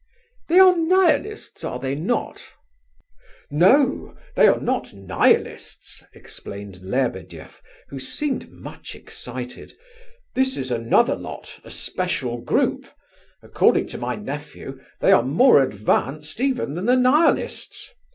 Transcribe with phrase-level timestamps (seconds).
[0.49, 2.41] "They are Nihilists, are they not?"
[3.51, 9.73] "No, they are not Nihilists," explained Lebedeff, who seemed much excited.
[10.33, 12.87] "This is another lot—a special group.
[13.43, 17.93] According to my nephew they are more advanced even than the Nihilists.